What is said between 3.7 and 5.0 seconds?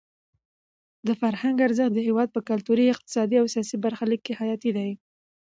برخلیک کې حیاتي دی.